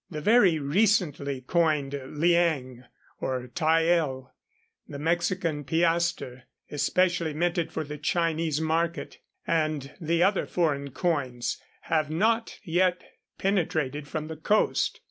The 0.09 0.19
very 0.19 0.57
recently 0.57 1.41
coined 1.41 1.93
Hang, 1.93 2.85
or 3.19 3.47
tael, 3.53 4.31
the 4.87 4.97
Mexican 4.97 5.63
piaster 5.63 6.41
specially 6.75 7.35
minted 7.35 7.71
for 7.71 7.83
the 7.83 7.99
Chinese 7.99 8.59
market, 8.59 9.19
and 9.45 9.95
the 10.01 10.23
other 10.23 10.47
foreign 10.47 10.89
coins, 10.89 11.61
have 11.81 12.09
not 12.09 12.57
yet 12.63 13.03
penetrated 13.37 14.07
from 14.07 14.27
the 14.27 14.37
coast. 14.37 14.99